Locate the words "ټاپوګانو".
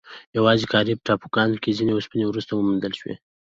1.07-1.61